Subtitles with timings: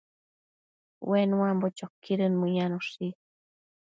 [1.09, 3.07] Ue nuambo choquidën mëyanoshi